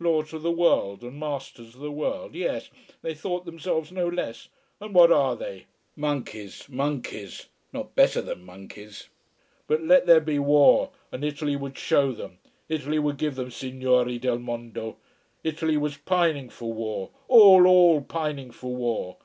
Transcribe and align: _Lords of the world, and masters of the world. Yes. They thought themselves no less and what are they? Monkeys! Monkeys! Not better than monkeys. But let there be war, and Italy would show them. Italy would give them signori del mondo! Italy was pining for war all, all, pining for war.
_Lords 0.04 0.32
of 0.32 0.42
the 0.42 0.50
world, 0.50 1.02
and 1.04 1.20
masters 1.20 1.76
of 1.76 1.80
the 1.80 1.92
world. 1.92 2.34
Yes. 2.34 2.68
They 3.00 3.14
thought 3.14 3.44
themselves 3.44 3.92
no 3.92 4.08
less 4.08 4.48
and 4.80 4.92
what 4.92 5.12
are 5.12 5.36
they? 5.36 5.66
Monkeys! 5.94 6.68
Monkeys! 6.68 7.46
Not 7.72 7.94
better 7.94 8.20
than 8.20 8.42
monkeys. 8.44 9.08
But 9.68 9.82
let 9.84 10.04
there 10.06 10.18
be 10.18 10.40
war, 10.40 10.90
and 11.12 11.22
Italy 11.24 11.54
would 11.54 11.78
show 11.78 12.10
them. 12.10 12.38
Italy 12.68 12.98
would 12.98 13.18
give 13.18 13.36
them 13.36 13.52
signori 13.52 14.18
del 14.18 14.40
mondo! 14.40 14.96
Italy 15.44 15.76
was 15.76 15.96
pining 15.96 16.48
for 16.50 16.72
war 16.72 17.10
all, 17.28 17.64
all, 17.68 18.00
pining 18.00 18.50
for 18.50 18.74
war. 18.74 19.16